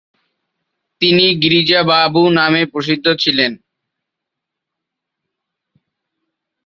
তিনি 1.01 1.25
'গিরিজা 1.33 1.81
বাবু' 1.83 2.35
নামে 2.37 2.61
প্রসিদ্ধ 2.65 3.05
ছিলেন। 3.19 3.51